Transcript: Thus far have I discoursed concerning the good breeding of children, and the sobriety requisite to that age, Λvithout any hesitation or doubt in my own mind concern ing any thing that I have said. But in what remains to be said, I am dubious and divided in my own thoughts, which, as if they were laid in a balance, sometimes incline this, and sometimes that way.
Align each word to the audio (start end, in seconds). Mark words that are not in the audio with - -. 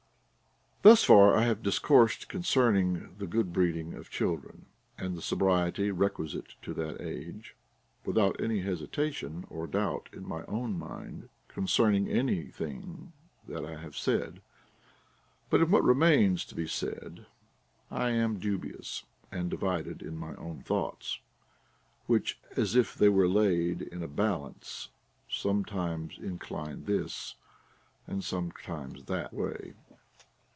Thus 0.83 1.03
far 1.03 1.39
have 1.39 1.59
I 1.59 1.61
discoursed 1.61 2.27
concerning 2.27 3.13
the 3.19 3.27
good 3.27 3.53
breeding 3.53 3.93
of 3.93 4.09
children, 4.09 4.65
and 4.97 5.15
the 5.15 5.21
sobriety 5.21 5.91
requisite 5.91 6.55
to 6.63 6.73
that 6.73 6.99
age, 6.99 7.55
Λvithout 8.03 8.41
any 8.43 8.61
hesitation 8.61 9.45
or 9.51 9.67
doubt 9.67 10.09
in 10.11 10.27
my 10.27 10.43
own 10.45 10.79
mind 10.79 11.29
concern 11.47 11.93
ing 11.93 12.09
any 12.09 12.47
thing 12.47 13.13
that 13.47 13.63
I 13.63 13.75
have 13.79 13.95
said. 13.95 14.41
But 15.51 15.61
in 15.61 15.69
what 15.69 15.83
remains 15.83 16.43
to 16.45 16.55
be 16.55 16.65
said, 16.65 17.27
I 17.91 18.09
am 18.09 18.39
dubious 18.39 19.03
and 19.31 19.51
divided 19.51 20.01
in 20.01 20.17
my 20.17 20.33
own 20.37 20.63
thoughts, 20.63 21.19
which, 22.07 22.39
as 22.57 22.75
if 22.75 22.95
they 22.95 23.07
were 23.09 23.27
laid 23.29 23.83
in 23.83 24.01
a 24.01 24.07
balance, 24.07 24.89
sometimes 25.29 26.17
incline 26.17 26.85
this, 26.85 27.35
and 28.07 28.23
sometimes 28.23 29.03
that 29.03 29.31
way. 29.31 29.75